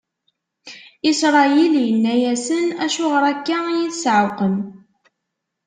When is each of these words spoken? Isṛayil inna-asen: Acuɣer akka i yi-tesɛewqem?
Isṛayil 1.09 1.73
inna-asen: 1.87 2.65
Acuɣer 2.85 3.23
akka 3.31 3.57
i 3.67 3.73
yi-tesɛewqem? 3.79 4.55